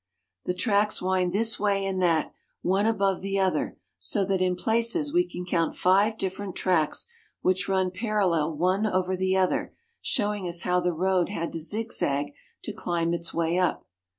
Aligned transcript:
The 0.45 0.55
tracks 0.55 0.99
wind 0.99 1.31
this 1.31 1.59
way 1.59 1.85
and 1.85 2.01
that, 2.01 2.33
one 2.63 2.87
above 2.87 3.21
the 3.21 3.37
other, 3.37 3.77
so 3.99 4.25
that 4.25 4.41
in 4.41 4.55
places 4.55 5.13
we 5.13 5.27
can 5.29 5.45
count 5.45 5.75
five 5.75 6.17
different 6.17 6.55
tracks 6.55 7.05
which 7.41 7.69
run 7.69 7.91
parallel 7.91 8.57
one 8.57 8.87
over 8.87 9.15
the 9.15 9.37
other, 9.37 9.75
showing 10.01 10.47
us 10.47 10.61
how 10.61 10.79
the 10.79 10.91
road 10.91 11.29
had 11.29 11.51
to 11.51 11.59
zigzag 11.59 12.33
to 12.63 12.73
climb 12.73 13.13
its 13.13 13.31
way 13.31 13.59
up. 13.59 13.85